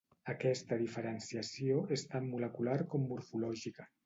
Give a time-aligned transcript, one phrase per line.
[0.31, 3.89] Aquesta diferenciació és tant molecular com morfològica.